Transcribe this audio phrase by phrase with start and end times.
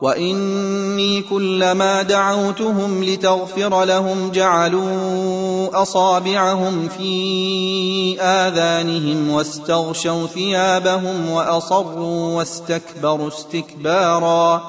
[0.00, 14.62] واني كلما دعوتهم لتغفر لهم جعلوا اصابعهم في اذانهم واستغشوا ثيابهم واصروا واستكبروا استكبارا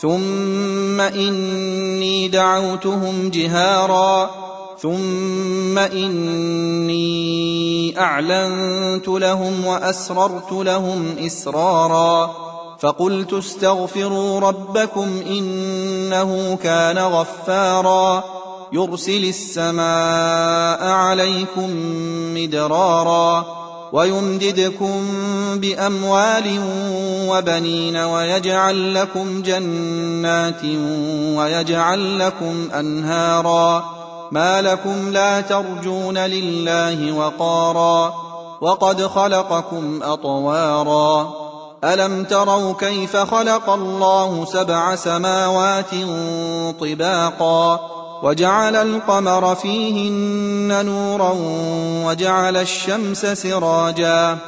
[0.00, 4.30] ثم اني دعوتهم جهارا
[4.82, 7.12] ثم اني
[8.00, 12.51] اعلنت لهم واسررت لهم اسرارا
[12.82, 18.24] فقلت استغفروا ربكم إنه كان غفارا.
[18.72, 21.70] يرسل السماء عليكم
[22.34, 23.46] مدرارا
[23.92, 25.06] ويمددكم
[25.54, 26.60] بأموال
[27.28, 30.64] وبنين ويجعل لكم جنات
[31.38, 33.84] ويجعل لكم أنهارا.
[34.32, 38.14] ما لكم لا ترجون لله وقارا.
[38.60, 41.41] وقد خلقكم أطوارا.
[41.84, 45.90] ألم تروا كيف خلق الله سبع سماوات
[46.80, 47.80] طباقا
[48.22, 51.34] وجعل القمر فيهن نورا
[52.06, 54.38] وجعل الشمس سراجا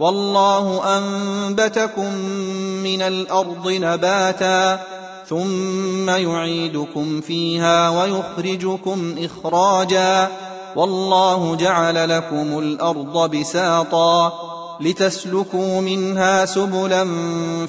[0.00, 2.14] والله أنبتكم
[2.84, 4.80] من الأرض نباتا
[5.28, 10.28] ثم يعيدكم فيها ويخرجكم إخراجا
[10.76, 14.32] والله جعل لكم الأرض بساطا
[14.82, 17.08] لتسلكوا منها سبلا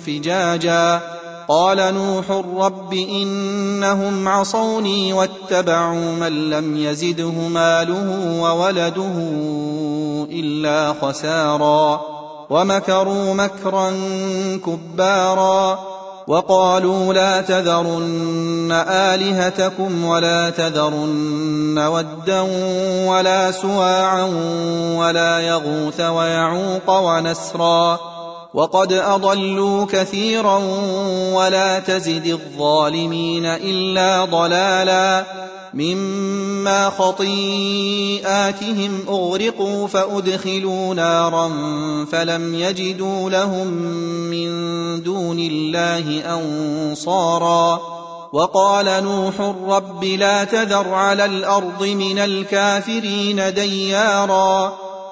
[0.06, 1.02] فجاجا.
[1.48, 9.14] قال نوح رب إنهم عصوني واتبعوا من لم يزده ماله وولده
[10.32, 12.02] إلا خسارا.
[12.50, 13.92] ومكروا مكرا
[14.66, 15.93] كبارا.
[16.28, 22.42] وقالوا لا تذرن آلهتكم ولا تذرن ودا
[23.08, 24.24] ولا سواعا
[24.98, 28.13] ولا يغوث ويعوق ونسرا
[28.54, 30.58] وقد أضلوا كثيرا
[31.34, 35.26] ولا تزد الظالمين إلا ضلالا
[35.74, 38.20] مما خطيئاتهم
[39.10, 41.52] أغرقوا فأدخلوا نارا
[42.12, 43.68] فلم يجدوا لهم
[44.30, 44.50] من
[45.04, 47.80] دون الله أنصارا
[48.34, 54.74] وقال نوح رب لا تذر على الأرض من الكافرين ديارا